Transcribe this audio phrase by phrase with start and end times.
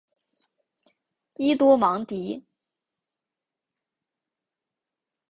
[1.35, 2.43] 伊多芒迪。